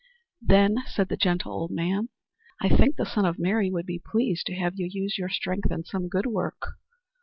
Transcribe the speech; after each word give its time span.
"Then," 0.41 0.77
said 0.87 1.09
the 1.09 1.15
gentle 1.15 1.51
old 1.51 1.69
man, 1.69 2.09
"I 2.59 2.69
think 2.69 2.95
the 2.95 3.05
Son 3.05 3.23
of 3.23 3.37
Mary 3.37 3.69
would 3.69 3.85
be 3.85 4.01
pleased 4.03 4.47
to 4.47 4.55
have 4.55 4.73
you 4.79 4.87
use 4.91 5.19
your 5.19 5.29
strength 5.29 5.71
in 5.71 5.83
some 5.83 6.07
good 6.09 6.25
work. 6.25 6.79